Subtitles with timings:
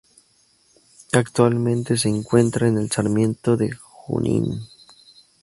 [1.13, 4.67] Actualmente se encuentra en el Sarmiento de Junín.